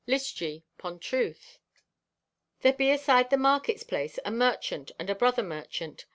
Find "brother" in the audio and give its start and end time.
5.15-5.43